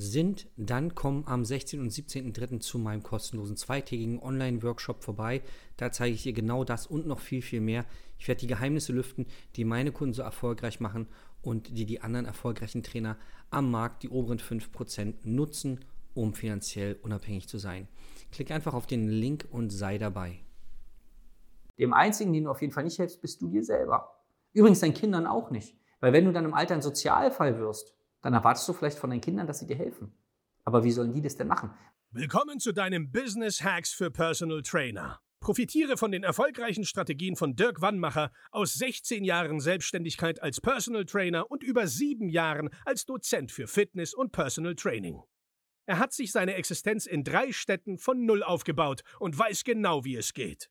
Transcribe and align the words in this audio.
sind, 0.00 0.48
dann 0.56 0.94
komm 0.94 1.24
am 1.26 1.44
16. 1.44 1.80
und 1.80 1.92
17.03. 1.92 2.60
zu 2.60 2.78
meinem 2.78 3.02
kostenlosen 3.02 3.56
zweitägigen 3.56 4.18
Online-Workshop 4.18 5.04
vorbei. 5.04 5.42
Da 5.76 5.92
zeige 5.92 6.14
ich 6.14 6.22
dir 6.22 6.32
genau 6.32 6.64
das 6.64 6.86
und 6.86 7.06
noch 7.06 7.20
viel, 7.20 7.42
viel 7.42 7.60
mehr. 7.60 7.84
Ich 8.18 8.26
werde 8.26 8.40
die 8.40 8.46
Geheimnisse 8.46 8.92
lüften, 8.92 9.26
die 9.56 9.64
meine 9.64 9.92
Kunden 9.92 10.14
so 10.14 10.22
erfolgreich 10.22 10.80
machen 10.80 11.06
und 11.42 11.76
die 11.76 11.84
die 11.84 12.00
anderen 12.00 12.26
erfolgreichen 12.26 12.82
Trainer 12.82 13.18
am 13.50 13.70
Markt, 13.70 14.02
die 14.02 14.08
oberen 14.08 14.38
5%, 14.38 15.14
nutzen, 15.24 15.80
um 16.14 16.34
finanziell 16.34 16.98
unabhängig 17.02 17.48
zu 17.48 17.58
sein. 17.58 17.86
Klick 18.32 18.50
einfach 18.50 18.74
auf 18.74 18.86
den 18.86 19.08
Link 19.08 19.46
und 19.50 19.70
sei 19.70 19.98
dabei. 19.98 20.40
Dem 21.78 21.92
einzigen, 21.92 22.32
den 22.32 22.44
du 22.44 22.50
auf 22.50 22.60
jeden 22.60 22.72
Fall 22.72 22.84
nicht 22.84 22.96
hilfst, 22.96 23.20
bist 23.20 23.40
du 23.42 23.48
dir 23.48 23.64
selber. 23.64 24.14
Übrigens 24.52 24.80
deinen 24.80 24.94
Kindern 24.94 25.26
auch 25.26 25.50
nicht. 25.50 25.76
Weil 26.00 26.12
wenn 26.12 26.24
du 26.24 26.32
dann 26.32 26.44
im 26.46 26.54
Alter 26.54 26.74
ein 26.74 26.82
Sozialfall 26.82 27.58
wirst, 27.58 27.94
dann 28.22 28.34
erwartest 28.34 28.68
du 28.68 28.72
vielleicht 28.72 28.98
von 28.98 29.10
deinen 29.10 29.20
Kindern, 29.20 29.46
dass 29.46 29.60
sie 29.60 29.66
dir 29.66 29.76
helfen. 29.76 30.12
Aber 30.64 30.84
wie 30.84 30.92
sollen 30.92 31.12
die 31.12 31.22
das 31.22 31.36
denn 31.36 31.48
machen? 31.48 31.70
Willkommen 32.10 32.58
zu 32.58 32.72
deinem 32.72 33.10
Business 33.10 33.62
Hacks 33.62 33.92
für 33.92 34.10
Personal 34.10 34.62
Trainer. 34.62 35.20
Profitiere 35.40 35.96
von 35.96 36.12
den 36.12 36.22
erfolgreichen 36.22 36.84
Strategien 36.84 37.34
von 37.34 37.56
Dirk 37.56 37.80
Wannmacher 37.80 38.30
aus 38.50 38.74
16 38.74 39.24
Jahren 39.24 39.58
Selbstständigkeit 39.60 40.42
als 40.42 40.60
Personal 40.60 41.06
Trainer 41.06 41.50
und 41.50 41.62
über 41.62 41.86
sieben 41.86 42.28
Jahren 42.28 42.68
als 42.84 43.06
Dozent 43.06 43.50
für 43.50 43.66
Fitness 43.66 44.12
und 44.12 44.32
Personal 44.32 44.74
Training. 44.74 45.22
Er 45.86 45.98
hat 45.98 46.12
sich 46.12 46.30
seine 46.30 46.54
Existenz 46.54 47.06
in 47.06 47.24
drei 47.24 47.52
Städten 47.52 47.96
von 47.96 48.26
Null 48.26 48.42
aufgebaut 48.42 49.02
und 49.18 49.38
weiß 49.38 49.64
genau, 49.64 50.04
wie 50.04 50.16
es 50.16 50.34
geht. 50.34 50.70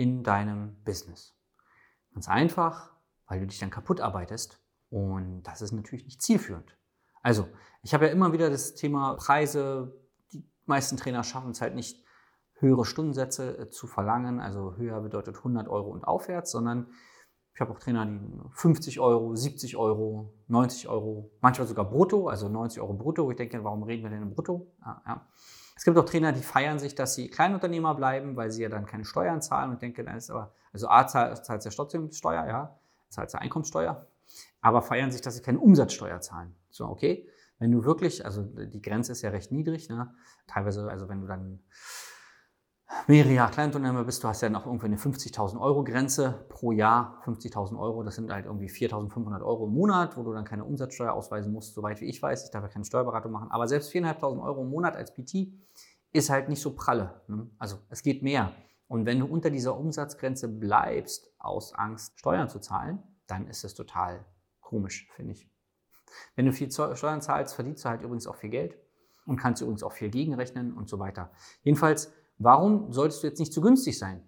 In 0.00 0.22
deinem 0.22 0.82
Business? 0.82 1.36
Ganz 2.14 2.26
einfach, 2.26 2.94
weil 3.26 3.40
du 3.40 3.46
dich 3.46 3.58
dann 3.58 3.68
kaputt 3.68 4.00
arbeitest 4.00 4.58
und 4.88 5.42
das 5.42 5.60
ist 5.60 5.72
natürlich 5.72 6.06
nicht 6.06 6.22
zielführend. 6.22 6.76
Also, 7.22 7.46
ich 7.82 7.92
habe 7.92 8.06
ja 8.06 8.12
immer 8.12 8.32
wieder 8.32 8.48
das 8.48 8.74
Thema 8.74 9.14
Preise. 9.14 9.94
Die 10.32 10.42
meisten 10.64 10.96
Trainer 10.96 11.22
schaffen 11.22 11.50
es 11.50 11.60
halt 11.60 11.74
nicht, 11.74 12.02
höhere 12.54 12.86
Stundensätze 12.86 13.58
äh, 13.58 13.70
zu 13.70 13.86
verlangen. 13.86 14.40
Also 14.40 14.76
höher 14.76 15.00
bedeutet 15.00 15.36
100 15.36 15.68
Euro 15.68 15.90
und 15.90 16.04
aufwärts, 16.04 16.50
sondern 16.50 16.88
ich 17.54 17.60
habe 17.60 17.72
auch 17.72 17.78
Trainer, 17.78 18.06
die 18.06 18.20
50 18.52 19.00
Euro, 19.00 19.34
70 19.34 19.76
Euro, 19.76 20.32
90 20.48 20.88
Euro, 20.88 21.30
manchmal 21.40 21.66
sogar 21.66 21.90
brutto, 21.90 22.28
also 22.28 22.48
90 22.48 22.80
Euro 22.80 22.94
brutto. 22.94 23.30
Ich 23.30 23.36
denke, 23.36 23.62
warum 23.64 23.82
reden 23.82 24.02
wir 24.02 24.10
denn 24.10 24.22
im 24.22 24.30
Brutto? 24.30 24.72
Ja, 24.80 25.02
ja. 25.06 25.28
Es 25.80 25.84
gibt 25.84 25.96
auch 25.96 26.04
Trainer, 26.04 26.32
die 26.32 26.42
feiern 26.42 26.78
sich, 26.78 26.94
dass 26.94 27.14
sie 27.14 27.30
Kleinunternehmer 27.30 27.94
bleiben, 27.94 28.36
weil 28.36 28.50
sie 28.50 28.62
ja 28.62 28.68
dann 28.68 28.84
keine 28.84 29.06
Steuern 29.06 29.40
zahlen 29.40 29.70
und 29.70 29.80
denken, 29.80 30.08
ist 30.08 30.30
aber, 30.30 30.52
also 30.74 30.88
A 30.88 31.06
zahlt, 31.06 31.42
zahlt 31.42 31.64
ja 31.64 31.70
trotzdem 31.70 32.12
Steuer, 32.12 32.46
ja, 32.46 32.78
zahlt 33.08 33.32
ja 33.32 33.38
Einkommenssteuer, 33.38 34.06
aber 34.60 34.82
feiern 34.82 35.10
sich, 35.10 35.22
dass 35.22 35.36
sie 35.36 35.40
keine 35.40 35.58
Umsatzsteuer 35.58 36.20
zahlen. 36.20 36.54
So, 36.68 36.84
okay. 36.84 37.26
Wenn 37.58 37.72
du 37.72 37.82
wirklich, 37.82 38.26
also 38.26 38.42
die 38.42 38.82
Grenze 38.82 39.12
ist 39.12 39.22
ja 39.22 39.30
recht 39.30 39.52
niedrig, 39.52 39.88
ne? 39.88 40.14
teilweise, 40.46 40.86
also 40.86 41.08
wenn 41.08 41.22
du 41.22 41.26
dann 41.26 41.60
mehrere 43.06 43.32
Jahre 43.32 43.52
Kleinunternehmer 43.52 44.04
bist, 44.04 44.22
du 44.22 44.28
hast 44.28 44.40
ja 44.40 44.48
noch 44.48 44.66
irgendwie 44.66 44.86
eine 44.86 44.96
50.000 44.96 45.60
Euro 45.60 45.84
Grenze 45.84 46.46
pro 46.48 46.72
Jahr. 46.72 47.22
50.000 47.24 47.78
Euro, 47.78 48.02
das 48.02 48.16
sind 48.16 48.32
halt 48.32 48.46
irgendwie 48.46 48.68
4.500 48.68 49.42
Euro 49.42 49.66
im 49.66 49.72
Monat, 49.72 50.16
wo 50.16 50.22
du 50.22 50.32
dann 50.32 50.44
keine 50.44 50.64
Umsatzsteuer 50.64 51.12
ausweisen 51.12 51.52
musst, 51.52 51.74
soweit 51.74 52.00
wie 52.00 52.06
ich 52.06 52.20
weiß. 52.22 52.44
Ich 52.44 52.50
darf 52.50 52.62
ja 52.62 52.68
keine 52.68 52.84
Steuerberatung 52.84 53.32
machen. 53.32 53.50
Aber 53.50 53.68
selbst 53.68 53.92
4.500 53.92 54.42
Euro 54.42 54.62
im 54.62 54.70
Monat 54.70 54.96
als 54.96 55.14
PT 55.14 55.52
ist 56.12 56.30
halt 56.30 56.48
nicht 56.48 56.60
so 56.60 56.74
pralle. 56.74 57.22
Ne? 57.28 57.48
Also 57.58 57.78
es 57.88 58.02
geht 58.02 58.22
mehr. 58.22 58.52
Und 58.88 59.06
wenn 59.06 59.20
du 59.20 59.26
unter 59.26 59.50
dieser 59.50 59.76
Umsatzgrenze 59.76 60.48
bleibst, 60.48 61.32
aus 61.38 61.74
Angst, 61.74 62.18
Steuern 62.18 62.48
zu 62.48 62.58
zahlen, 62.58 63.02
dann 63.26 63.46
ist 63.46 63.62
das 63.62 63.74
total 63.74 64.24
komisch, 64.60 65.08
finde 65.14 65.32
ich. 65.32 65.48
Wenn 66.34 66.46
du 66.46 66.52
viel 66.52 66.70
Steuern 66.70 67.22
zahlst, 67.22 67.54
verdienst 67.54 67.84
du 67.84 67.88
halt 67.88 68.02
übrigens 68.02 68.26
auch 68.26 68.34
viel 68.34 68.50
Geld 68.50 68.76
und 69.26 69.36
kannst 69.36 69.62
übrigens 69.62 69.84
auch 69.84 69.92
viel 69.92 70.10
gegenrechnen 70.10 70.72
und 70.72 70.88
so 70.88 70.98
weiter. 70.98 71.30
Jedenfalls 71.62 72.12
warum 72.40 72.92
solltest 72.92 73.22
du 73.22 73.28
jetzt 73.28 73.38
nicht 73.38 73.52
zu 73.52 73.60
günstig 73.60 73.98
sein? 73.98 74.26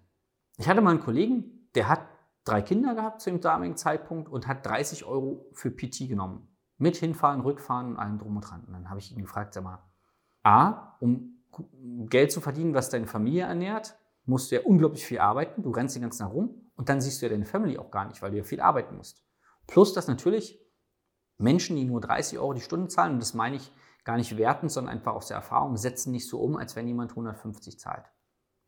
Ich 0.57 0.69
hatte 0.69 0.81
mal 0.81 0.91
einen 0.91 0.99
Kollegen, 0.99 1.67
der 1.75 1.89
hat 1.89 2.07
drei 2.45 2.61
Kinder 2.61 2.95
gehabt 2.95 3.21
zu 3.21 3.31
dem 3.31 3.41
damaligen 3.41 3.75
Zeitpunkt 3.75 4.29
und 4.29 4.47
hat 4.47 4.65
30 4.65 5.03
Euro 5.05 5.49
für 5.53 5.71
PT 5.71 6.07
genommen. 6.07 6.47
Mit 6.77 6.95
hinfahren, 6.95 7.41
rückfahren 7.41 7.87
und 7.87 7.97
allem 7.97 8.17
drum 8.17 8.35
und 8.35 8.41
dran. 8.41 8.63
Und 8.65 8.73
dann 8.73 8.89
habe 8.89 8.99
ich 8.99 9.11
ihn 9.11 9.21
gefragt, 9.21 9.53
sag 9.53 9.63
mal, 9.63 9.83
A, 10.43 10.97
um 10.99 11.43
Geld 12.09 12.31
zu 12.31 12.41
verdienen, 12.41 12.73
was 12.73 12.89
deine 12.89 13.07
Familie 13.07 13.43
ernährt, 13.43 13.95
musst 14.25 14.51
du 14.51 14.55
ja 14.55 14.61
unglaublich 14.61 15.05
viel 15.05 15.19
arbeiten. 15.19 15.63
Du 15.63 15.71
rennst 15.71 15.95
den 15.95 16.01
ganzen 16.01 16.23
Tag 16.23 16.33
rum 16.33 16.71
und 16.75 16.89
dann 16.89 17.01
siehst 17.01 17.21
du 17.21 17.25
ja 17.25 17.31
deine 17.31 17.45
Family 17.45 17.77
auch 17.77 17.91
gar 17.91 18.07
nicht, 18.07 18.21
weil 18.21 18.31
du 18.31 18.37
ja 18.37 18.43
viel 18.43 18.61
arbeiten 18.61 18.95
musst. 18.95 19.23
Plus, 19.67 19.93
dass 19.93 20.07
natürlich 20.07 20.59
Menschen, 21.37 21.75
die 21.75 21.85
nur 21.85 22.01
30 22.01 22.39
Euro 22.39 22.53
die 22.53 22.61
Stunde 22.61 22.87
zahlen, 22.87 23.13
und 23.13 23.19
das 23.19 23.33
meine 23.33 23.55
ich 23.55 23.71
gar 24.03 24.17
nicht 24.17 24.37
wertend, 24.37 24.71
sondern 24.71 24.93
einfach 24.93 25.13
aus 25.13 25.27
der 25.27 25.37
Erfahrung, 25.37 25.77
setzen 25.77 26.11
nicht 26.11 26.27
so 26.27 26.39
um, 26.39 26.57
als 26.57 26.75
wenn 26.75 26.87
jemand 26.87 27.11
150 27.11 27.79
zahlt. 27.79 28.05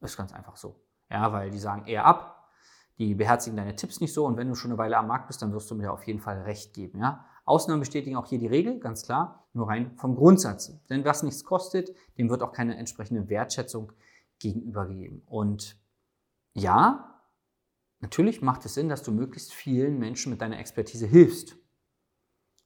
Ist 0.02 0.18
ganz 0.18 0.34
einfach 0.34 0.56
so. 0.56 0.80
Ja, 1.10 1.32
weil 1.34 1.50
die 1.50 1.60
sagen 1.60 1.86
eher 1.86 2.06
ab, 2.06 2.50
die 2.98 3.16
beherzigen 3.16 3.58
deine 3.58 3.76
Tipps 3.76 4.00
nicht 4.00 4.14
so 4.14 4.26
und 4.26 4.38
wenn 4.38 4.48
du 4.48 4.56
schon 4.56 4.72
eine 4.72 4.78
Weile 4.78 4.98
am 4.98 5.08
Markt 5.08 5.28
bist, 5.28 5.42
dann 5.42 5.52
wirst 5.52 5.70
du 5.70 5.76
mir 5.76 5.92
auf 5.92 6.06
jeden 6.08 6.20
Fall 6.20 6.42
recht 6.44 6.74
geben. 6.74 7.00
Ja? 7.00 7.26
Ausnahmen 7.44 7.82
bestätigen 7.82 8.16
auch 8.16 8.26
hier 8.26 8.40
die 8.40 8.48
Regel, 8.48 8.80
ganz 8.80 9.04
klar, 9.04 9.48
nur 9.54 9.68
rein 9.68 9.96
vom 9.98 10.16
Grundsatz. 10.16 10.80
Denn 10.90 11.04
was 11.06 11.24
nichts 11.24 11.44
kostet, 11.44 11.96
dem 12.18 12.30
wird 12.30 12.42
auch 12.42 12.54
keine 12.54 12.78
entsprechende 12.78 13.30
Wertschätzung 13.30 13.92
gegenübergegeben. 14.40 15.22
Und 15.26 15.78
ja, 16.54 17.22
natürlich 18.00 18.42
macht 18.42 18.66
es 18.66 18.74
Sinn, 18.74 18.90
dass 18.90 19.04
du 19.04 19.12
möglichst 19.12 19.54
vielen 19.54 20.00
Menschen 20.00 20.32
mit 20.32 20.42
deiner 20.42 20.60
Expertise 20.60 21.06
hilfst. 21.06 21.58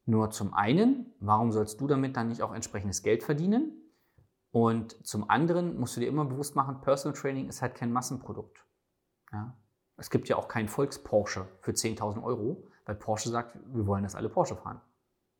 Nur 0.09 0.31
zum 0.31 0.55
einen, 0.55 1.13
warum 1.19 1.51
sollst 1.51 1.79
du 1.79 1.85
damit 1.85 2.17
dann 2.17 2.29
nicht 2.29 2.41
auch 2.41 2.51
entsprechendes 2.51 3.03
Geld 3.03 3.21
verdienen? 3.21 3.79
Und 4.49 5.05
zum 5.05 5.29
anderen 5.29 5.79
musst 5.79 5.95
du 5.95 5.99
dir 5.99 6.07
immer 6.07 6.25
bewusst 6.25 6.55
machen, 6.55 6.81
Personal 6.81 7.15
Training 7.15 7.47
ist 7.47 7.61
halt 7.61 7.75
kein 7.75 7.93
Massenprodukt. 7.93 8.65
Ja? 9.31 9.55
Es 9.97 10.09
gibt 10.09 10.27
ja 10.27 10.35
auch 10.35 10.47
keinen 10.47 10.67
Volks-Porsche 10.67 11.47
für 11.61 11.73
10.000 11.73 12.23
Euro, 12.23 12.67
weil 12.85 12.95
Porsche 12.95 13.29
sagt, 13.29 13.59
wir 13.71 13.85
wollen, 13.85 14.01
dass 14.01 14.15
alle 14.15 14.29
Porsche 14.29 14.55
fahren. 14.55 14.81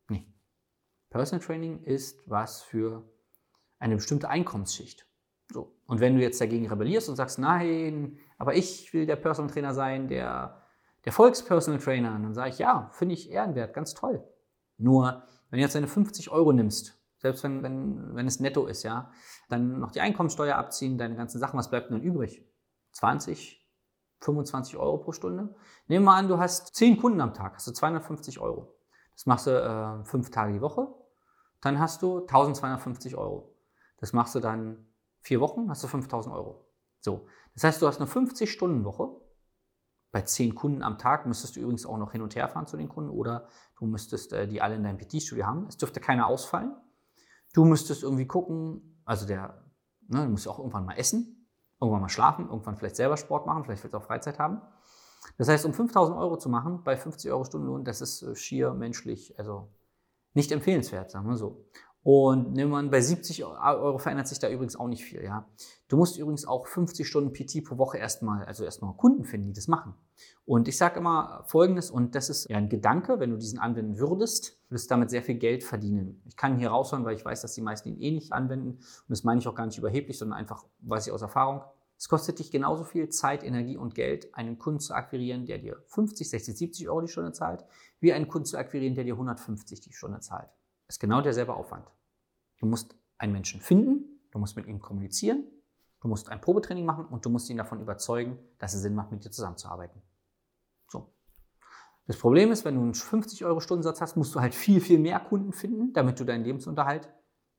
Nee. 0.08 0.32
Personal 1.10 1.44
Training 1.44 1.82
ist 1.82 2.30
was 2.30 2.62
für 2.62 3.10
eine 3.80 3.96
bestimmte 3.96 4.30
Einkommensschicht. 4.30 5.08
So. 5.52 5.76
Und 5.88 6.00
wenn 6.00 6.16
du 6.16 6.22
jetzt 6.22 6.40
dagegen 6.40 6.68
rebellierst 6.68 7.10
und 7.10 7.16
sagst, 7.16 7.40
nein, 7.40 8.20
aber 8.38 8.54
ich 8.54 8.94
will 8.94 9.08
der 9.08 9.16
Personal 9.16 9.52
Trainer 9.52 9.74
sein, 9.74 10.08
der, 10.08 10.62
der 11.06 11.12
Volks-Personal 11.12 11.80
Trainer, 11.80 12.12
dann 12.12 12.36
sage 12.36 12.52
ich, 12.52 12.60
ja, 12.60 12.92
finde 12.94 13.16
ich 13.16 13.32
ehrenwert, 13.32 13.74
ganz 13.74 13.96
toll. 13.96 14.24
Nur, 14.80 15.24
wenn 15.50 15.58
du 15.58 15.64
jetzt 15.64 15.76
deine 15.76 15.88
50 15.88 16.32
Euro 16.32 16.52
nimmst, 16.52 16.98
selbst 17.18 17.44
wenn, 17.44 17.62
wenn, 17.64 18.16
wenn 18.16 18.28
es 18.28 18.40
netto 18.40 18.66
ist, 18.66 18.84
ja, 18.84 19.12
dann 19.50 19.80
noch 19.80 19.92
die 19.92 20.02
Einkommensteuer 20.02 20.56
abziehen, 20.56 20.98
deine 20.98 21.16
ganzen 21.16 21.40
Sachen, 21.40 21.60
was 21.60 21.70
bleibt 21.70 21.92
denn 21.92 22.02
übrig? 22.02 22.46
20, 22.94 23.68
25 24.22 24.78
Euro 24.78 24.98
pro 24.98 25.12
Stunde? 25.12 25.54
Nehmen 25.88 26.06
wir 26.06 26.14
an, 26.14 26.30
du 26.30 26.40
hast 26.40 26.76
10 26.76 26.98
Kunden 26.98 27.22
am 27.22 27.34
Tag, 27.34 27.56
hast 27.56 27.68
du 27.68 27.72
250 27.72 28.40
Euro. 28.40 28.74
Das 29.14 29.26
machst 29.26 29.48
du 29.48 29.52
äh, 29.52 30.06
fünf 30.06 30.32
Tage 30.32 30.54
die 30.54 30.62
Woche, 30.62 30.88
dann 31.62 31.80
hast 31.80 32.02
du 32.02 32.20
1250 32.22 33.18
Euro. 33.18 33.54
Das 33.98 34.14
machst 34.14 34.34
du 34.34 34.40
dann 34.40 34.88
vier 35.20 35.42
Wochen, 35.42 35.70
hast 35.70 35.84
du 35.84 35.88
5000 35.88 36.34
Euro. 36.34 36.66
So, 37.02 37.28
das 37.54 37.66
heißt, 37.66 37.82
du 37.82 37.88
hast 37.88 38.00
eine 38.00 38.10
50-Stunden-Woche 38.10 39.10
bei 40.12 40.22
zehn 40.22 40.56
Kunden 40.56 40.82
am 40.82 40.98
Tag 40.98 41.26
müsstest 41.26 41.56
du 41.56 41.60
übrigens 41.60 41.86
auch 41.86 41.98
noch 41.98 42.12
hin 42.12 42.22
und 42.22 42.36
her 42.36 42.48
fahren 42.50 42.68
zu 42.68 42.78
den 42.78 42.90
Kunden 42.90 43.10
oder 43.10 43.48
du 43.78 43.86
müsstest 43.86 44.34
äh, 44.34 44.48
die 44.48 44.62
alle 44.62 44.76
in 44.76 44.84
deinem 44.84 44.98
PT-Studio 44.98 45.46
haben. 45.46 45.68
Es 45.68 45.78
dürfte 45.78 46.00
keiner 46.00 46.28
ausfallen. 46.28 46.76
Du 47.54 47.66
müsstest 47.66 48.04
irgendwie 48.04 48.28
gucken, 48.28 49.02
also 49.06 49.26
der, 49.26 49.64
ne, 50.08 50.24
du 50.24 50.30
musst 50.30 50.48
auch 50.48 50.60
irgendwann 50.60 50.86
mal 50.86 50.96
essen, 50.96 51.48
irgendwann 51.80 52.02
mal 52.02 52.10
schlafen, 52.10 52.48
irgendwann 52.48 52.76
vielleicht 52.76 52.96
selber 52.96 53.18
Sport 53.18 53.46
machen, 53.46 53.64
vielleicht 53.64 53.84
willst 53.84 53.94
du 53.94 53.98
auch 53.98 54.04
Freizeit 54.04 54.40
haben. 54.40 54.62
Das 55.38 55.48
heißt, 55.48 55.66
um 55.66 55.74
5000 55.74 56.18
Euro 56.18 56.38
zu 56.38 56.50
machen 56.50 56.84
bei 56.84 56.98
50 56.98 57.32
Euro 57.32 57.44
Stundenlohn, 57.44 57.84
das 57.84 58.02
ist 58.02 58.22
äh, 58.22 58.36
schier 58.36 58.74
menschlich, 58.74 59.38
also 59.38 59.72
nicht 60.34 60.52
empfehlenswert, 60.52 61.12
sagen 61.12 61.28
wir 61.28 61.38
so. 61.38 61.66
Und 62.02 62.54
nehmen 62.54 62.72
wir 62.72 62.90
bei 62.90 63.02
70 63.02 63.44
Euro 63.44 63.98
verändert 63.98 64.28
sich 64.28 64.40
da 64.40 64.50
übrigens 64.50 64.78
auch 64.78 64.88
nicht 64.88 65.04
viel. 65.04 65.22
Ja. 65.22 65.48
Du 65.90 65.98
musst 65.98 66.18
übrigens 66.18 66.46
auch 66.46 66.66
50 66.66 67.06
Stunden 67.06 67.34
PT 67.34 67.64
pro 67.64 67.78
Woche 67.78 67.98
erstmal, 67.98 68.46
also 68.46 68.64
erstmal 68.64 68.94
Kunden 68.94 69.26
finden, 69.26 69.48
die 69.48 69.54
das 69.54 69.68
machen. 69.68 69.96
Und 70.46 70.68
ich 70.68 70.78
sage 70.78 71.00
immer 71.00 71.44
Folgendes, 71.48 71.92
und 71.92 72.16
das 72.16 72.30
ist 72.30 72.50
ja 72.50 72.58
ein 72.58 72.70
Gedanke, 72.70 73.20
wenn 73.20 73.32
du 73.32 73.38
diesen 73.38 73.60
anwenden 73.60 74.00
würdest, 74.00 74.58
würdest 74.70 74.90
du 74.90 74.94
damit 74.94 75.10
sehr 75.10 75.24
viel 75.24 75.36
Geld 75.36 75.64
verdienen. 75.64 76.22
Ich 76.26 76.38
kann 76.38 76.58
hier 76.58 76.70
raushauen, 76.70 77.04
weil 77.04 77.16
ich 77.16 77.26
weiß, 77.26 77.42
dass 77.42 77.54
die 77.54 77.62
meisten 77.62 77.90
ihn 77.90 78.00
eh 78.00 78.12
nicht 78.12 78.32
anwenden. 78.32 78.78
Und 78.78 79.10
das 79.10 79.24
meine 79.24 79.42
ich 79.42 79.48
auch 79.48 79.56
gar 79.56 79.66
nicht 79.66 79.78
überheblich, 79.78 80.18
sondern 80.18 80.40
einfach, 80.40 80.66
weiß 80.80 81.08
ich 81.08 81.14
aus 81.14 81.22
Erfahrung. 81.22 81.64
Es 81.98 82.08
kostet 82.08 82.40
dich 82.40 82.50
genauso 82.50 82.86
viel 82.86 83.10
Zeit, 83.10 83.44
Energie 83.44 83.76
und 83.76 83.94
Geld, 83.94 84.34
einen 84.34 84.58
Kunden 84.58 84.80
zu 84.80 84.94
akquirieren, 84.94 85.46
der 85.46 85.58
dir 85.58 85.84
50, 85.88 86.30
60, 86.30 86.58
70 86.58 86.90
Euro 86.90 87.02
die 87.02 87.10
Stunde 87.10 87.34
zahlt, 87.34 87.66
wie 88.00 88.14
einen 88.14 88.30
Kunden 88.30 88.46
zu 88.46 88.58
akquirieren, 88.58 88.96
der 88.96 89.04
dir 89.04 89.16
150 89.16 89.82
die 89.82 89.92
Stunde 89.92 90.22
zahlt. 90.22 90.50
Ist 90.90 91.00
genau 91.00 91.22
derselbe 91.22 91.54
Aufwand. 91.54 91.88
Du 92.60 92.66
musst 92.66 92.96
einen 93.20 93.32
Menschen 93.32 93.62
finden, 93.62 94.20
du 94.32 94.40
musst 94.40 94.56
mit 94.56 94.66
ihm 94.66 94.80
kommunizieren, 94.80 95.46
du 96.02 96.08
musst 96.08 96.30
ein 96.30 96.42
Probetraining 96.42 96.84
machen 96.84 97.06
und 97.06 97.24
du 97.24 97.30
musst 97.30 97.50
ihn 97.50 97.58
davon 97.58 97.80
überzeugen, 97.80 98.40
dass 98.58 98.74
es 98.74 98.82
Sinn 98.82 98.96
macht, 98.96 99.12
mit 99.12 99.24
dir 99.24 99.30
zusammenzuarbeiten. 99.30 100.02
So. 100.88 101.14
Das 102.08 102.18
Problem 102.18 102.52
ist, 102.52 102.66
wenn 102.66 102.76
du 102.76 102.82
einen 102.82 102.96
50 102.96 103.46
Euro 103.46 103.60
Stundensatz 103.60 104.02
hast, 104.02 104.18
musst 104.18 104.34
du 104.34 104.42
halt 104.42 104.56
viel, 104.56 104.82
viel 104.82 104.98
mehr 104.98 105.20
Kunden 105.20 105.54
finden, 105.54 105.94
damit 105.94 106.20
du 106.20 106.24
deinen 106.24 106.44
Lebensunterhalt 106.44 107.08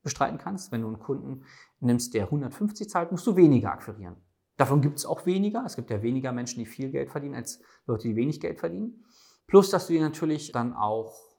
bestreiten 0.03 0.39
kannst. 0.39 0.73
Wenn 0.73 0.83
du 0.83 0.89
einen 0.89 0.99
Kunden 0.99 1.45
nimmst, 1.79 2.15
der 2.15 2.25
150 2.25 2.91
zahlt, 2.91 3.13
musst 3.13 3.29
du 3.29 3.37
weniger 3.37 3.71
akquirieren. 3.71 4.17
Davon 4.57 4.81
gibt 4.81 4.99
es 4.99 5.07
auch 5.07 5.25
weniger. 5.25 5.65
Es 5.65 5.77
gibt 5.77 5.89
ja 5.91 6.03
weniger 6.03 6.33
Menschen, 6.33 6.59
die 6.59 6.67
viel 6.67 6.91
Geld 6.91 7.11
verdienen, 7.11 7.37
als 7.37 7.61
Leute, 7.87 8.09
die 8.09 8.17
wenig 8.17 8.41
Geld 8.41 8.59
verdienen. 8.59 9.05
Plus, 9.47 9.71
dass 9.71 9.87
du 9.87 9.93
dich 9.93 10.03
natürlich 10.03 10.51
dann 10.51 10.75
auch 10.75 11.30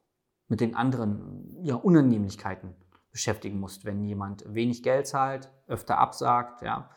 mit 0.52 0.60
den 0.60 0.76
anderen 0.76 1.48
ja, 1.64 1.76
Unannehmlichkeiten 1.76 2.76
beschäftigen 3.10 3.58
musst, 3.58 3.86
wenn 3.86 4.04
jemand 4.04 4.44
wenig 4.54 4.84
Geld 4.84 5.08
zahlt, 5.08 5.50
öfter 5.66 5.98
absagt, 5.98 6.62
ja, 6.62 6.90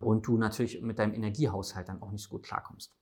und 0.00 0.26
du 0.26 0.36
natürlich 0.36 0.82
mit 0.82 0.98
deinem 0.98 1.14
Energiehaushalt 1.14 1.88
dann 1.88 2.02
auch 2.02 2.10
nicht 2.10 2.24
so 2.24 2.30
gut 2.30 2.42
klarkommst. 2.42 2.92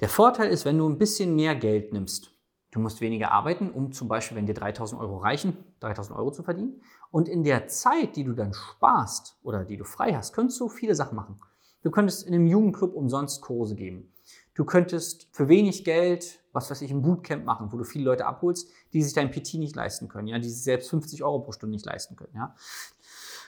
Der 0.00 0.10
Vorteil 0.10 0.50
ist, 0.50 0.66
wenn 0.66 0.76
du 0.76 0.86
ein 0.86 0.98
bisschen 0.98 1.34
mehr 1.34 1.56
Geld 1.56 1.94
nimmst, 1.94 2.30
du 2.72 2.80
musst 2.80 3.00
weniger 3.00 3.32
arbeiten, 3.32 3.70
um 3.70 3.90
zum 3.90 4.06
Beispiel, 4.06 4.36
wenn 4.36 4.44
dir 4.44 4.52
3000 4.52 5.00
Euro 5.00 5.16
reichen, 5.16 5.56
3000 5.80 6.18
Euro 6.18 6.30
zu 6.30 6.42
verdienen. 6.42 6.82
Und 7.10 7.26
in 7.26 7.42
der 7.42 7.68
Zeit, 7.68 8.16
die 8.16 8.24
du 8.24 8.34
dann 8.34 8.52
sparst 8.52 9.38
oder 9.42 9.64
die 9.64 9.78
du 9.78 9.84
frei 9.84 10.12
hast, 10.12 10.34
könntest 10.34 10.60
du 10.60 10.68
viele 10.68 10.94
Sachen 10.94 11.16
machen. 11.16 11.40
Du 11.82 11.90
könntest 11.90 12.26
in 12.26 12.34
einem 12.34 12.46
Jugendclub 12.46 12.94
umsonst 12.94 13.40
Kurse 13.40 13.76
geben. 13.76 14.12
Du 14.58 14.64
könntest 14.64 15.28
für 15.30 15.48
wenig 15.48 15.84
Geld, 15.84 16.40
was 16.52 16.68
weiß 16.68 16.82
ich, 16.82 16.90
ein 16.90 17.00
Bootcamp 17.00 17.44
machen, 17.44 17.70
wo 17.70 17.76
du 17.76 17.84
viele 17.84 18.04
Leute 18.04 18.26
abholst, 18.26 18.68
die 18.92 19.04
sich 19.04 19.14
dein 19.14 19.30
PT 19.30 19.54
nicht 19.54 19.76
leisten 19.76 20.08
können, 20.08 20.26
ja, 20.26 20.40
die 20.40 20.48
sich 20.48 20.64
selbst 20.64 20.90
50 20.90 21.22
Euro 21.22 21.38
pro 21.38 21.52
Stunde 21.52 21.76
nicht 21.76 21.86
leisten 21.86 22.16
können, 22.16 22.32
ja. 22.34 22.56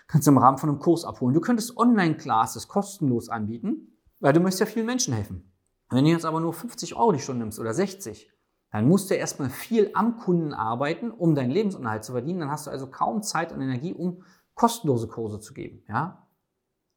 Kannst 0.06 0.28
du 0.28 0.30
im 0.30 0.38
Rahmen 0.38 0.58
von 0.58 0.68
einem 0.68 0.78
Kurs 0.78 1.04
abholen. 1.04 1.34
Du 1.34 1.40
könntest 1.40 1.76
Online-Classes 1.76 2.68
kostenlos 2.68 3.28
anbieten, 3.28 3.98
weil 4.20 4.32
du 4.32 4.38
möchtest 4.38 4.60
ja 4.60 4.66
vielen 4.66 4.86
Menschen 4.86 5.12
helfen. 5.12 5.52
Wenn 5.88 6.04
du 6.04 6.12
jetzt 6.12 6.24
aber 6.24 6.38
nur 6.38 6.52
50 6.52 6.94
Euro 6.94 7.10
die 7.10 7.18
Stunde 7.18 7.40
nimmst 7.40 7.58
oder 7.58 7.74
60, 7.74 8.30
dann 8.70 8.86
musst 8.86 9.10
du 9.10 9.14
erstmal 9.14 9.50
viel 9.50 9.90
am 9.94 10.16
Kunden 10.16 10.54
arbeiten, 10.54 11.10
um 11.10 11.34
deinen 11.34 11.50
Lebensunterhalt 11.50 12.04
zu 12.04 12.12
verdienen. 12.12 12.38
Dann 12.38 12.52
hast 12.52 12.68
du 12.68 12.70
also 12.70 12.86
kaum 12.86 13.24
Zeit 13.24 13.50
und 13.50 13.60
Energie, 13.60 13.94
um 13.94 14.22
kostenlose 14.54 15.08
Kurse 15.08 15.40
zu 15.40 15.54
geben, 15.54 15.82
ja. 15.88 16.28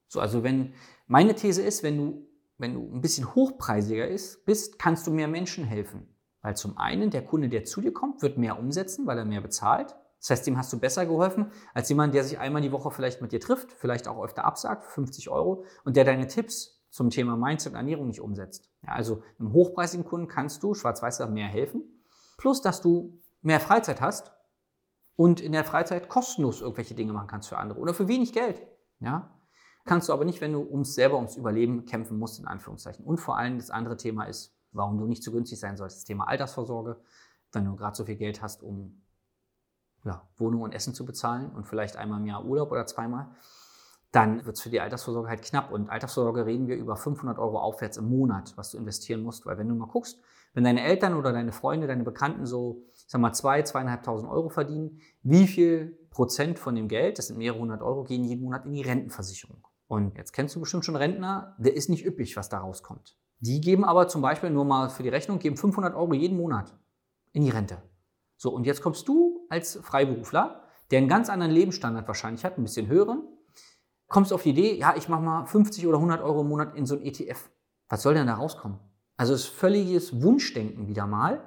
So, 0.08 0.20
also 0.20 0.44
wenn, 0.44 0.76
meine 1.08 1.34
These 1.34 1.64
ist, 1.64 1.82
wenn 1.82 1.98
du, 1.98 2.28
wenn 2.58 2.74
du 2.74 2.92
ein 2.94 3.02
bisschen 3.02 3.36
hochpreisiger 3.36 4.08
ist, 4.08 4.46
bist, 4.46 4.80
kannst 4.80 5.08
du 5.08 5.12
mehr 5.12 5.28
Menschen 5.28 5.66
helfen. 5.66 6.08
Weil 6.42 6.56
zum 6.56 6.78
einen 6.78 7.10
der 7.10 7.26
Kunde, 7.26 7.50
der 7.50 7.64
zu 7.64 7.82
dir 7.82 7.94
kommt, 7.94 8.22
wird 8.22 8.38
mehr 8.38 8.60
umsetzen, 8.60 9.08
weil 9.08 9.18
er 9.18 9.26
mehr 9.26 9.42
bezahlt. 9.42 9.96
Das 10.20 10.30
heißt, 10.30 10.48
dem 10.48 10.58
hast 10.58 10.72
du 10.72 10.80
besser 10.80 11.06
geholfen 11.06 11.52
als 11.74 11.90
jemand, 11.90 12.14
der 12.14 12.24
sich 12.24 12.40
einmal 12.40 12.62
die 12.62 12.72
Woche 12.72 12.92
vielleicht 12.92 13.22
mit 13.22 13.32
dir 13.32 13.40
trifft, 13.40 13.74
vielleicht 13.74 14.08
auch 14.08 14.24
öfter 14.24 14.46
absagt, 14.46 14.86
50 14.86 15.30
Euro, 15.30 15.66
und 15.84 15.98
der 15.98 16.06
deine 16.06 16.28
Tipps 16.28 16.84
zum 16.90 17.10
Thema 17.10 17.36
Mindset 17.36 17.74
und 17.74 17.78
Ernährung 17.78 18.08
nicht 18.08 18.22
umsetzt. 18.22 18.70
Ja, 18.84 18.94
also 18.94 19.24
einem 19.40 19.52
hochpreisigen 19.52 20.06
Kunden 20.06 20.28
kannst 20.28 20.62
du 20.64 20.74
schwarz-weiß 20.74 21.28
mehr 21.30 21.48
helfen. 21.48 21.84
Plus, 22.38 22.62
dass 22.62 22.82
du 22.82 23.20
mehr 23.42 23.60
Freizeit 23.60 24.00
hast 24.00 24.32
und 25.16 25.42
in 25.42 25.52
der 25.52 25.64
Freizeit 25.64 26.08
kostenlos 26.08 26.62
irgendwelche 26.62 26.94
Dinge 26.94 27.14
machen 27.14 27.28
kannst 27.28 27.50
für 27.50 27.58
andere 27.58 27.80
oder 27.80 27.94
für 27.94 28.08
wenig 28.08 28.32
Geld. 28.32 28.62
Ja? 29.00 29.30
Kannst 29.86 30.08
du 30.08 30.14
aber 30.14 30.24
nicht, 30.24 30.40
wenn 30.40 30.54
du 30.54 30.62
ums 30.62 30.96
selber 30.96 31.18
ums 31.18 31.36
Überleben 31.36 31.86
kämpfen 31.86 32.18
musst, 32.18 32.40
in 32.40 32.48
Anführungszeichen. 32.48 33.04
Und 33.06 33.18
vor 33.18 33.38
allem 33.38 33.58
das 33.58 33.70
andere 33.70 33.98
Thema 33.98 34.26
ist, 34.26 34.56
warum 34.72 34.98
du 34.98 35.06
nicht 35.06 35.24
zu 35.24 35.32
günstig 35.32 35.60
sein 35.60 35.78
solltest, 35.78 36.00
das 36.00 36.06
Thema 36.06 36.28
Altersvorsorge. 36.28 37.02
Wenn 37.52 37.66
du 37.66 37.76
gerade 37.76 37.96
so 37.96 38.06
viel 38.06 38.16
Geld 38.16 38.42
hast, 38.42 38.64
um 38.64 39.02
ja, 40.06 40.28
Wohnung 40.38 40.62
und 40.62 40.74
Essen 40.74 40.94
zu 40.94 41.06
bezahlen 41.06 41.52
und 41.52 41.68
vielleicht 41.68 41.98
einmal 41.98 42.20
im 42.20 42.26
Jahr 42.26 42.46
Urlaub 42.46 42.72
oder 42.72 42.86
zweimal, 42.86 43.30
dann 44.12 44.46
wird 44.46 44.58
es 44.58 44.62
für 44.62 44.70
die 44.70 44.80
Altersvorsorge 44.80 45.28
halt 45.28 45.42
knapp. 45.42 45.72
Und 45.72 45.90
Altersvorsorge 45.90 46.46
reden 46.46 46.68
wir 46.68 46.76
über 46.76 46.96
500 46.96 47.38
Euro 47.38 47.60
aufwärts 47.60 47.98
im 47.98 48.10
Monat, 48.10 48.54
was 48.56 48.72
du 48.72 48.78
investieren 48.78 49.22
musst. 49.22 49.46
Weil 49.46 49.58
wenn 49.58 49.68
du 49.68 49.76
mal 49.76 49.88
guckst, 49.88 50.20
wenn 50.54 50.64
deine 50.64 50.84
Eltern 50.84 51.16
oder 51.16 51.34
deine 51.34 51.52
Freunde, 51.52 51.88
deine 51.88 52.04
Bekannten 52.04 52.46
so, 52.46 52.84
ich 52.94 53.06
sag 53.08 53.20
mal, 53.20 53.34
zwei, 53.34 53.64
zweieinhalbtausend 53.64 54.32
Euro 54.32 54.50
verdienen, 54.50 55.02
wie 55.24 55.48
viel 55.48 55.98
Prozent 56.12 56.60
von 56.60 56.76
dem 56.76 56.88
Geld, 56.88 57.18
das 57.18 57.28
sind 57.28 57.38
mehrere 57.38 57.60
hundert 57.60 57.82
Euro, 57.82 58.04
gehen 58.04 58.24
jeden 58.24 58.44
Monat 58.44 58.66
in 58.66 58.74
die 58.74 58.84
Rentenversicherung? 58.84 59.68
Und 59.94 60.18
jetzt 60.18 60.34
kennst 60.34 60.56
du 60.56 60.60
bestimmt 60.60 60.86
schon 60.86 60.96
Rentner, 60.96 61.56
der 61.60 61.76
ist 61.76 61.88
nicht 61.88 62.04
üppig, 62.04 62.36
was 62.36 62.50
da 62.50 62.58
rauskommt. 62.58 63.16
Die 63.42 63.62
geben 63.62 63.86
aber 63.86 64.08
zum 64.08 64.24
Beispiel 64.24 64.50
nur 64.50 64.66
mal 64.66 64.90
für 64.90 65.04
die 65.04 65.10
Rechnung, 65.10 65.38
geben 65.38 65.56
500 65.56 65.94
Euro 65.94 66.16
jeden 66.16 66.36
Monat 66.36 66.74
in 67.32 67.44
die 67.44 67.52
Rente. 67.52 67.78
So, 68.36 68.50
und 68.52 68.66
jetzt 68.66 68.82
kommst 68.82 69.08
du 69.08 69.46
als 69.50 69.76
Freiberufler, 69.84 70.64
der 70.90 70.98
einen 70.98 71.08
ganz 71.08 71.30
anderen 71.30 71.52
Lebensstandard 71.52 72.08
wahrscheinlich 72.08 72.44
hat, 72.44 72.58
ein 72.58 72.64
bisschen 72.64 72.88
höheren, 72.88 73.22
kommst 74.08 74.34
auf 74.34 74.42
die 74.42 74.50
Idee, 74.50 74.76
ja, 74.76 74.96
ich 74.98 75.10
mache 75.10 75.22
mal 75.22 75.46
50 75.46 75.86
oder 75.86 75.98
100 75.98 76.24
Euro 76.24 76.42
im 76.42 76.48
Monat 76.48 76.76
in 76.76 76.88
so 76.88 76.96
ein 76.96 77.04
ETF. 77.04 77.52
Was 77.88 78.02
soll 78.02 78.16
denn 78.16 78.26
da 78.26 78.34
rauskommen? 78.34 78.80
Also 79.16 79.36
es 79.36 79.42
ist 79.42 79.50
völliges 79.50 80.24
Wunschdenken 80.24 80.88
wieder 80.88 81.06
mal. 81.06 81.44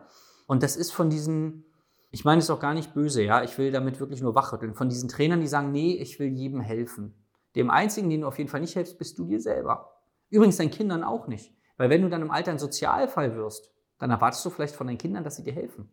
Und 0.46 0.62
das 0.62 0.76
ist 0.76 0.92
von 0.92 1.10
diesen, 1.10 1.64
ich 2.12 2.24
meine 2.24 2.38
es 2.38 2.48
auch 2.48 2.60
gar 2.60 2.74
nicht 2.74 2.94
böse, 2.94 3.24
ja, 3.24 3.42
ich 3.42 3.58
will 3.58 3.72
damit 3.72 3.98
wirklich 3.98 4.22
nur 4.22 4.36
wachrütteln, 4.36 4.74
von 4.74 4.88
diesen 4.88 5.08
Trainern, 5.08 5.40
die 5.40 5.48
sagen, 5.48 5.72
nee, 5.72 5.94
ich 5.94 6.20
will 6.20 6.28
jedem 6.28 6.60
helfen. 6.60 7.25
Dem 7.56 7.70
einzigen, 7.70 8.10
den 8.10 8.20
du 8.20 8.28
auf 8.28 8.38
jeden 8.38 8.50
Fall 8.50 8.60
nicht 8.60 8.74
hilfst, 8.74 8.98
bist 8.98 9.18
du 9.18 9.24
dir 9.24 9.40
selber. 9.40 10.00
Übrigens 10.30 10.56
deinen 10.56 10.70
Kindern 10.70 11.02
auch 11.02 11.26
nicht. 11.26 11.52
Weil 11.76 11.90
wenn 11.90 12.02
du 12.02 12.08
dann 12.08 12.22
im 12.22 12.30
Alter 12.30 12.52
ein 12.52 12.58
Sozialfall 12.58 13.34
wirst, 13.36 13.72
dann 13.98 14.10
erwartest 14.10 14.44
du 14.44 14.50
vielleicht 14.50 14.74
von 14.74 14.86
deinen 14.86 14.98
Kindern, 14.98 15.24
dass 15.24 15.36
sie 15.36 15.42
dir 15.42 15.52
helfen. 15.52 15.90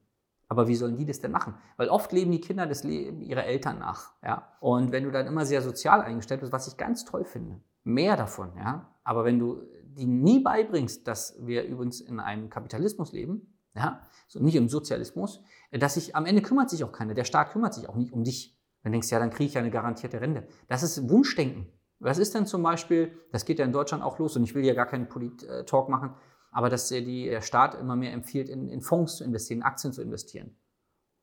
Aber 0.50 0.68
wie 0.68 0.76
sollen 0.76 0.98
die 0.98 1.06
das 1.06 1.20
denn 1.20 1.32
machen? 1.32 1.56
Weil 1.78 1.90
oft 1.90 2.12
leben 2.12 2.32
die 2.32 2.42
Kinder 2.42 2.68
das 2.68 2.84
Leben 2.84 3.22
ihrer 3.22 3.46
Eltern 3.46 3.80
nach. 3.80 4.14
Ja? 4.22 4.50
Und 4.60 4.92
wenn 4.92 5.04
du 5.04 5.12
dann 5.12 5.26
immer 5.26 5.46
sehr 5.46 5.62
sozial 5.62 6.02
eingestellt 6.02 6.42
bist, 6.42 6.52
was 6.52 6.68
ich 6.68 6.78
ganz 6.78 7.06
toll 7.06 7.26
finde, 7.26 7.60
mehr 7.84 8.18
davon, 8.18 8.52
ja. 8.58 8.90
Aber 9.04 9.26
wenn 9.26 9.40
du 9.40 9.64
die 9.84 10.06
nie 10.06 10.40
beibringst, 10.40 11.08
dass 11.08 11.36
wir 11.40 11.64
übrigens 11.64 12.02
in 12.02 12.20
einem 12.20 12.50
Kapitalismus 12.50 13.12
leben, 13.12 13.54
ja, 13.76 14.02
so 14.28 14.40
nicht 14.40 14.56
im 14.56 14.70
Sozialismus, 14.70 15.42
dass 15.72 15.96
sich 15.96 16.16
am 16.16 16.26
Ende 16.26 16.42
kümmert 16.42 16.70
sich 16.70 16.84
auch 16.84 16.92
keiner. 16.92 17.14
Der 17.14 17.24
Staat 17.24 17.52
kümmert 17.52 17.74
sich 17.74 17.90
auch 17.90 17.96
nicht 17.96 18.14
um 18.14 18.24
dich. 18.24 18.56
Dann 18.84 18.92
denkst 18.92 19.10
du, 19.10 19.16
ja, 19.16 19.20
dann 19.20 19.30
kriege 19.30 19.46
ich 19.46 19.54
ja 19.54 19.62
eine 19.62 19.72
garantierte 19.72 20.22
Rente. 20.22 20.48
Das 20.68 20.84
ist 20.84 21.10
Wunschdenken. 21.10 21.68
Was 22.00 22.18
ist 22.18 22.36
denn 22.36 22.46
zum 22.46 22.62
Beispiel, 22.64 23.18
das 23.32 23.46
geht 23.46 23.60
ja 23.60 23.66
in 23.66 23.72
Deutschland 23.72 24.04
auch 24.04 24.20
los 24.20 24.36
und 24.36 24.44
ich 24.44 24.54
will 24.56 24.66
ja 24.66 24.74
gar 24.74 24.86
keinen 24.86 25.08
Polit-Talk 25.08 25.88
machen, 25.88 26.14
aber 26.52 26.70
dass 26.70 26.90
der 26.90 27.42
Staat 27.42 27.76
immer 27.76 27.96
mehr 27.96 28.12
empfiehlt, 28.12 28.50
in, 28.50 28.68
in 28.68 28.82
Fonds 28.82 29.18
zu 29.18 29.24
investieren, 29.24 29.60
in 29.60 29.64
Aktien 29.64 29.94
zu 29.94 30.02
investieren. 30.02 30.58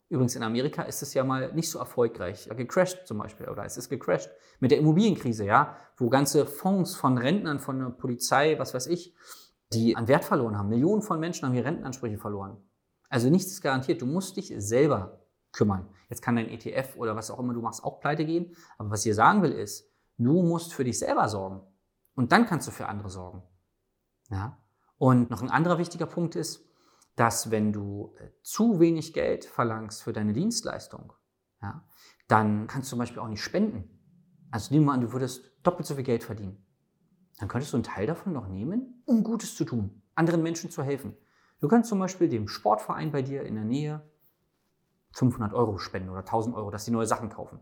Übrigens 0.09 0.35
in 0.35 0.43
Amerika 0.43 0.83
ist 0.83 1.03
es 1.03 1.15
ja 1.15 1.23
mal 1.23 1.53
nicht 1.53 1.71
so 1.71 1.79
erfolgreich, 1.79 2.49
gecrashed 2.57 3.07
zum 3.07 3.19
Beispiel, 3.19 3.49
oder 3.49 3.65
es 3.65 3.77
ist 3.77 3.91
gecrashed 3.91 4.31
mit 4.59 4.73
der 4.73 4.79
Immobilienkrise, 4.79 5.45
ja, 5.45 5.77
wo 5.97 6.09
ganze 6.09 6.47
Fonds 6.47 6.97
von 6.97 7.17
Rentnern, 7.17 7.61
von 7.61 7.79
der 7.79 7.91
Polizei, 7.91 8.59
was 8.59 8.75
weiß 8.75 8.89
ich, 8.89 9.15
die 9.73 9.97
an 9.97 10.09
Wert 10.09 10.25
verloren 10.25 10.59
haben. 10.59 10.69
Millionen 10.69 11.03
von 11.03 11.21
Menschen 11.21 11.47
haben 11.47 11.53
hier 11.53 11.65
Rentenansprüche 11.65 12.19
verloren. 12.19 12.57
Also 13.09 13.31
nichts 13.31 13.53
ist 13.53 13.61
garantiert. 13.61 14.03
Du 14.03 14.07
musst 14.07 14.37
dich 14.37 14.53
selber 14.57 15.20
kümmern. 15.53 15.89
Jetzt 16.09 16.23
kann 16.23 16.37
dein 16.37 16.49
ETF 16.49 16.97
oder 16.97 17.17
was 17.17 17.31
auch 17.31 17.39
immer 17.39 17.55
du 17.55 17.61
machst 17.61 17.85
auch 17.85 18.01
pleite 18.01 18.25
gehen. 18.25 18.55
Aber 18.79 18.91
was 18.91 19.01
ich 19.01 19.05
hier 19.05 19.15
sagen 19.15 19.43
will 19.43 19.53
ist, 19.53 19.91
du 20.19 20.43
musst 20.43 20.73
für 20.73 20.85
dich 20.85 20.99
selber 20.99 21.29
sorgen. 21.29 21.63
Und 22.15 22.33
dann 22.33 22.47
kannst 22.47 22.69
du 22.69 22.73
für 22.73 22.87
andere 22.87 23.11
sorgen. 23.11 23.43
Ja? 24.31 24.59
Und 24.99 25.31
noch 25.31 25.43
ein 25.43 25.51
anderer 25.51 25.79
wichtiger 25.79 26.07
Punkt 26.07 26.37
ist, 26.37 26.69
dass 27.17 27.51
wenn 27.51 27.73
du 27.73 28.15
äh, 28.19 28.31
zu 28.43 28.81
wenig 28.81 29.13
Geld 29.13 29.45
verlangst 29.45 30.03
für 30.03 30.13
deine 30.13 30.33
Dienstleistung, 30.33 31.13
ja, 31.61 31.85
dann 32.29 32.67
kannst 32.67 32.89
du 32.89 32.91
zum 32.91 32.99
Beispiel 32.99 33.21
auch 33.21 33.29
nicht 33.29 33.43
spenden. 33.43 33.99
Also 34.51 34.73
nehmen 34.73 34.87
wir 34.87 34.93
an, 34.93 35.01
du 35.01 35.13
würdest 35.13 35.45
doppelt 35.63 35.87
so 35.87 35.95
viel 35.95 36.05
Geld 36.05 36.25
verdienen. 36.25 36.65
Dann 37.39 37.49
könntest 37.49 37.73
du 37.73 37.77
einen 37.77 37.85
Teil 37.85 38.07
davon 38.07 38.33
noch 38.33 38.49
nehmen, 38.49 39.03
um 39.07 39.25
Gutes 39.25 39.55
zu 39.55 39.65
tun, 39.65 40.03
anderen 40.15 40.43
Menschen 40.43 40.71
zu 40.71 40.83
helfen. 40.83 41.17
Du 41.61 41.69
kannst 41.69 41.89
zum 41.89 41.99
Beispiel 41.99 42.29
dem 42.29 42.49
Sportverein 42.49 43.13
bei 43.13 43.23
dir 43.23 43.43
in 43.43 43.55
der 43.55 43.65
Nähe 43.65 44.11
500 45.13 45.53
Euro 45.53 45.79
spenden 45.79 46.11
oder 46.11 46.21
1000 46.21 46.55
Euro, 46.57 46.71
dass 46.71 46.85
sie 46.85 46.91
neue 46.91 47.07
Sachen 47.07 47.31
kaufen. 47.31 47.61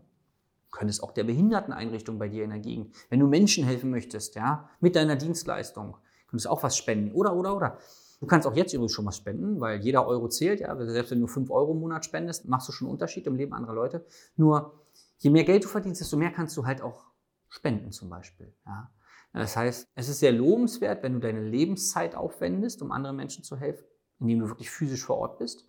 Du 0.71 0.77
könntest 0.77 1.01
auch 1.03 1.11
der 1.11 1.23
Behinderteneinrichtung 1.23 2.19
bei 2.19 2.29
dir 2.29 2.43
in 2.43 2.51
der 2.51 2.59
Gegend, 2.59 2.95
wenn 3.09 3.19
du 3.19 3.27
Menschen 3.27 3.63
helfen 3.63 3.89
möchtest, 3.89 4.35
ja, 4.35 4.69
mit 4.79 4.95
deiner 4.95 5.15
Dienstleistung, 5.15 5.97
könntest 6.27 6.47
auch 6.47 6.63
was 6.63 6.77
spenden 6.77 7.13
oder, 7.13 7.35
oder, 7.35 7.55
oder. 7.55 7.77
Du 8.19 8.27
kannst 8.27 8.45
auch 8.45 8.55
jetzt 8.55 8.73
übrigens 8.73 8.91
schon 8.91 9.05
was 9.05 9.17
spenden, 9.17 9.59
weil 9.61 9.79
jeder 9.79 10.05
Euro 10.05 10.27
zählt, 10.27 10.59
ja. 10.59 10.75
Selbst 10.87 11.11
wenn 11.11 11.21
du 11.21 11.27
5 11.27 11.49
Euro 11.49 11.71
im 11.71 11.79
Monat 11.79 12.05
spendest, 12.05 12.47
machst 12.47 12.67
du 12.67 12.71
schon 12.71 12.87
einen 12.87 12.93
Unterschied 12.93 13.25
im 13.27 13.35
Leben 13.35 13.53
anderer 13.53 13.73
Leute. 13.73 14.05
Nur 14.35 14.85
je 15.19 15.29
mehr 15.29 15.45
Geld 15.45 15.63
du 15.63 15.67
verdienst, 15.67 16.01
desto 16.01 16.17
mehr 16.17 16.31
kannst 16.31 16.55
du 16.57 16.65
halt 16.65 16.81
auch 16.81 17.05
spenden 17.47 17.91
zum 17.91 18.09
Beispiel. 18.09 18.53
Ja. 18.65 18.91
Das 19.33 19.55
heißt, 19.55 19.87
es 19.95 20.09
ist 20.09 20.19
sehr 20.19 20.31
lobenswert, 20.31 21.03
wenn 21.03 21.13
du 21.13 21.19
deine 21.19 21.43
Lebenszeit 21.43 22.15
aufwendest, 22.15 22.81
um 22.81 22.91
anderen 22.91 23.15
Menschen 23.15 23.43
zu 23.43 23.57
helfen, 23.57 23.85
indem 24.19 24.39
du 24.39 24.49
wirklich 24.49 24.69
physisch 24.69 25.03
vor 25.03 25.17
Ort 25.17 25.37
bist. 25.37 25.68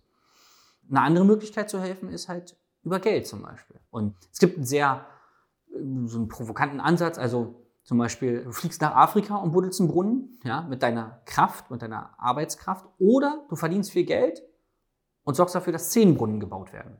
Eine 0.89 1.01
andere 1.01 1.25
Möglichkeit 1.25 1.69
zu 1.69 1.79
helfen 1.79 2.09
ist 2.09 2.27
halt 2.27 2.57
über 2.83 2.99
Geld 2.99 3.27
zum 3.27 3.41
Beispiel. 3.41 3.79
Und 3.89 4.15
es 4.31 4.39
gibt 4.39 4.57
einen 4.57 4.65
sehr 4.65 5.05
so 6.05 6.17
einen 6.17 6.27
provokanten 6.27 6.79
Ansatz, 6.79 7.17
also 7.17 7.61
zum 7.83 7.97
Beispiel, 7.97 8.43
du 8.43 8.51
fliegst 8.51 8.81
nach 8.81 8.95
Afrika 8.95 9.37
und 9.37 9.51
buddelst 9.51 9.79
einen 9.79 9.89
Brunnen 9.89 10.39
ja, 10.43 10.61
mit 10.61 10.83
deiner 10.83 11.21
Kraft, 11.25 11.71
mit 11.71 11.81
deiner 11.81 12.13
Arbeitskraft, 12.19 12.85
oder 12.99 13.45
du 13.49 13.55
verdienst 13.55 13.91
viel 13.91 14.05
Geld 14.05 14.43
und 15.23 15.35
sorgst 15.35 15.55
dafür, 15.55 15.73
dass 15.73 15.89
zehn 15.89 16.15
Brunnen 16.15 16.39
gebaut 16.39 16.73
werden. 16.73 16.99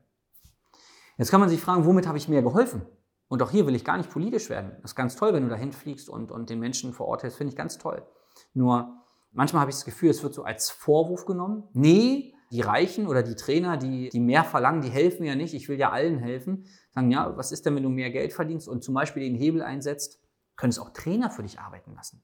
Jetzt 1.17 1.29
kann 1.29 1.39
man 1.39 1.49
sich 1.49 1.61
fragen, 1.61 1.85
womit 1.85 2.07
habe 2.07 2.17
ich 2.17 2.27
mehr 2.27 2.41
geholfen? 2.41 2.85
Und 3.27 3.41
auch 3.43 3.51
hier 3.51 3.67
will 3.67 3.75
ich 3.75 3.85
gar 3.85 3.97
nicht 3.97 4.09
politisch 4.09 4.49
werden. 4.49 4.71
Das 4.81 4.91
ist 4.91 4.95
ganz 4.95 5.15
toll, 5.15 5.33
wenn 5.33 5.43
du 5.43 5.49
dahin 5.49 5.71
fliegst 5.71 6.09
und, 6.09 6.31
und 6.31 6.49
den 6.49 6.59
Menschen 6.59 6.93
vor 6.93 7.07
Ort 7.07 7.21
hilfst, 7.21 7.37
finde 7.37 7.51
ich 7.51 7.57
ganz 7.57 7.77
toll. 7.77 8.05
Nur 8.53 9.05
manchmal 9.31 9.61
habe 9.61 9.71
ich 9.71 9.77
das 9.77 9.85
Gefühl, 9.85 10.09
es 10.09 10.23
wird 10.23 10.33
so 10.33 10.43
als 10.43 10.69
Vorwurf 10.69 11.25
genommen. 11.25 11.63
Nee, 11.73 12.33
die 12.51 12.61
Reichen 12.61 13.07
oder 13.07 13.23
die 13.23 13.35
Trainer, 13.35 13.77
die, 13.77 14.09
die 14.09 14.19
mehr 14.19 14.43
verlangen, 14.43 14.81
die 14.81 14.89
helfen 14.89 15.25
ja 15.25 15.35
nicht. 15.35 15.53
Ich 15.53 15.69
will 15.69 15.77
ja 15.77 15.91
allen 15.91 16.19
helfen. 16.19 16.65
Sagen, 16.89 17.11
ja, 17.11 17.35
was 17.37 17.51
ist 17.51 17.65
denn, 17.65 17.75
wenn 17.75 17.83
du 17.83 17.89
mehr 17.89 18.11
Geld 18.11 18.33
verdienst 18.33 18.67
und 18.67 18.83
zum 18.83 18.93
Beispiel 18.93 19.23
den 19.23 19.35
Hebel 19.35 19.61
einsetzt? 19.61 20.19
Könntest 20.55 20.81
auch 20.81 20.89
Trainer 20.89 21.31
für 21.31 21.43
dich 21.43 21.59
arbeiten 21.59 21.93
lassen. 21.95 22.23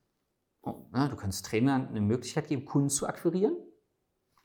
Oh, 0.62 0.86
ja, 0.93 1.07
du 1.07 1.15
könntest 1.15 1.46
Trainern 1.46 1.88
eine 1.88 2.01
Möglichkeit 2.01 2.48
geben, 2.48 2.65
Kunden 2.65 2.89
zu 2.89 3.07
akquirieren 3.07 3.55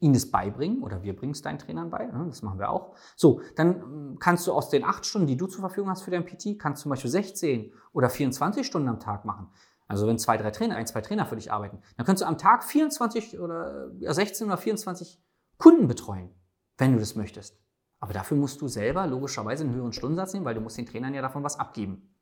ihnen 0.03 0.15
das 0.15 0.31
beibringen 0.31 0.83
oder 0.83 1.03
wir 1.05 1.15
bringen 1.15 1.33
es 1.33 1.43
deinen 1.43 1.59
Trainern 1.59 1.89
bei, 1.89 2.07
ne, 2.07 2.25
das 2.27 2.43
machen 2.43 2.59
wir 2.59 2.71
auch. 2.71 2.97
So, 3.15 3.41
dann 3.55 3.83
ähm, 3.83 4.17
kannst 4.19 4.47
du 4.47 4.53
aus 4.53 4.69
den 4.69 4.85
acht 4.85 5.07
Stunden, 5.07 5.29
die 5.29 5.37
du 5.37 5.47
zur 5.47 5.61
Verfügung 5.61 5.91
hast 5.91 6.03
für 6.03 6.11
dein 6.11 6.27
PT, 6.27 6.59
kannst 6.59 6.81
du 6.81 6.85
zum 6.85 6.91
Beispiel 6.91 7.11
16 7.11 7.73
oder 7.93 8.11
24 8.11 8.67
Stunden 8.67 8.89
am 8.89 8.99
Tag 8.99 9.25
machen. 9.25 9.49
Also 9.87 10.09
wenn 10.09 10.19
zwei, 10.19 10.37
drei 10.37 10.51
Trainer, 10.51 10.75
ein, 10.75 10.87
zwei 10.87 11.03
Trainer 11.03 11.25
für 11.25 11.37
dich 11.37 11.53
arbeiten, 11.53 11.79
dann 11.97 12.05
kannst 12.05 12.23
du 12.23 12.27
am 12.27 12.37
Tag 12.37 12.65
24 12.65 13.39
oder 13.39 13.93
16 14.01 14.49
oder 14.49 14.57
24 14.57 15.22
Kunden 15.63 15.87
betreuen, 15.87 16.29
wenn 16.77 16.93
du 16.93 16.99
das 16.99 17.15
möchtest. 17.15 17.57
Aber 18.01 18.13
dafür 18.13 18.37
musst 18.37 18.61
du 18.61 18.67
selber 18.67 19.07
logischerweise 19.07 19.63
einen 19.63 19.73
höheren 19.73 19.93
Stundensatz 19.93 20.33
nehmen, 20.33 20.45
weil 20.45 20.57
du 20.57 20.61
musst 20.61 20.77
den 20.77 20.87
Trainern 20.87 21.15
ja 21.15 21.23
davon 21.23 21.45
was 21.45 21.57
abgeben. 21.57 22.17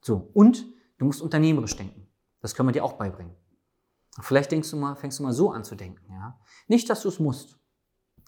So, 0.00 0.32
und 0.34 0.66
du 0.98 1.04
musst 1.04 1.22
unternehmerisch 1.22 1.76
denken. 1.76 2.08
Das 2.40 2.56
können 2.56 2.70
wir 2.70 2.72
dir 2.72 2.82
auch 2.82 2.94
beibringen. 2.94 3.36
Vielleicht 4.20 4.50
denkst 4.50 4.68
du 4.68 4.76
mal, 4.76 4.96
fängst 4.96 5.20
du 5.20 5.22
mal 5.22 5.32
so 5.32 5.52
an 5.52 5.62
zu 5.62 5.76
denken. 5.76 6.04
Ja? 6.10 6.40
Nicht, 6.66 6.90
dass 6.90 7.02
du 7.02 7.08
es 7.08 7.20
musst. 7.20 7.56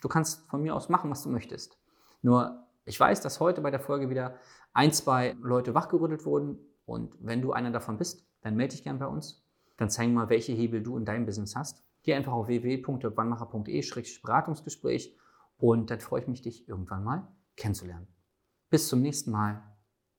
Du 0.03 0.09
kannst 0.09 0.47
von 0.49 0.63
mir 0.63 0.77
aus 0.77 0.89
machen, 0.89 1.11
was 1.11 1.25
du 1.25 1.31
möchtest. 1.31 1.77
Nur, 2.23 2.65
ich 2.85 3.01
weiß, 3.01 3.23
dass 3.23 3.41
heute 3.41 3.61
bei 3.61 3.73
der 3.73 3.81
Folge 3.81 4.09
wieder 4.09 4.39
ein, 4.73 4.93
zwei 4.93 5.37
Leute 5.41 5.75
wachgerüttelt 5.75 6.25
wurden. 6.25 6.61
Und 6.87 7.17
wenn 7.19 7.43
du 7.43 7.53
einer 7.53 7.73
davon 7.73 7.99
bist, 7.99 8.25
dann 8.43 8.55
melde 8.55 8.77
dich 8.77 8.85
gern 8.85 9.01
bei 9.01 9.07
uns. 9.09 9.45
Dann 9.79 9.91
zeig 9.91 10.11
mal, 10.11 10.29
welche 10.29 10.53
Hebel 10.53 10.81
du 10.81 10.97
in 10.97 11.05
deinem 11.05 11.27
Business 11.27 11.57
hast. 11.57 11.83
Geh 12.05 12.15
einfach 12.15 12.33
auf 12.33 12.47
www.wannmacher.de-gespräch 12.47 15.17
und 15.57 15.91
dann 15.91 16.01
freue 16.01 16.23
ich 16.23 16.29
mich, 16.29 16.43
dich 16.43 16.69
irgendwann 16.69 17.03
mal 17.03 17.35
kennenzulernen. 17.57 18.07
Bis 18.71 18.89
zum 18.89 19.01
nächsten 19.01 19.31
Mal. 19.31 19.63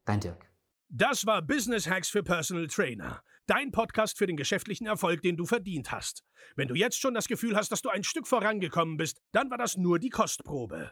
Dein 0.03 0.19
Dirk. 0.19 0.51
Das 0.89 1.25
war 1.25 1.41
Business 1.41 1.89
Hacks 1.89 2.09
für 2.09 2.23
Personal 2.23 2.67
Trainer. 2.67 3.21
Dein 3.47 3.71
Podcast 3.71 4.17
für 4.17 4.27
den 4.27 4.37
geschäftlichen 4.37 4.87
Erfolg, 4.87 5.21
den 5.21 5.37
du 5.37 5.45
verdient 5.45 5.91
hast. 5.91 6.23
Wenn 6.55 6.67
du 6.67 6.75
jetzt 6.75 6.99
schon 6.99 7.13
das 7.13 7.27
Gefühl 7.27 7.55
hast, 7.55 7.71
dass 7.71 7.81
du 7.81 7.89
ein 7.89 8.03
Stück 8.03 8.27
vorangekommen 8.27 8.97
bist, 8.97 9.21
dann 9.31 9.49
war 9.51 9.57
das 9.57 9.77
nur 9.77 9.99
die 9.99 10.09
Kostprobe. 10.09 10.91